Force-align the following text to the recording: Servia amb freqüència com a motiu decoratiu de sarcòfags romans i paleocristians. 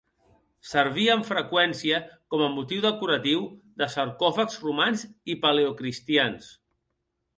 Servia 0.67 1.11
amb 1.15 1.25
freqüència 1.27 1.99
com 2.35 2.43
a 2.45 2.49
motiu 2.55 2.81
decoratiu 2.85 3.45
de 3.83 3.91
sarcòfags 3.97 4.57
romans 4.65 5.05
i 5.35 5.37
paleocristians. 5.45 6.51